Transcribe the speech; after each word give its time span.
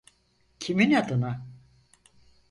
Kimin 0.59 0.91
adına? 0.95 1.43